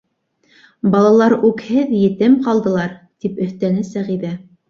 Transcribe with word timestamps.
Балалар 0.95 1.35
үкһеҙ 1.49 1.93
етем 1.97 2.39
ҡалдылар,— 2.47 2.97
тип 3.25 3.39
өҫтәне 3.47 3.87
Сәғиҙә. 3.93 4.35